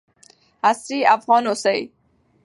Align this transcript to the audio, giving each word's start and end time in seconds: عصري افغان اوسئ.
عصري 0.69 0.99
افغان 1.15 1.43
اوسئ. 1.51 1.79